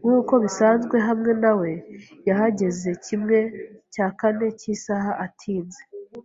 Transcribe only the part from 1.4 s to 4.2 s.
na we, yahageze kimwe cya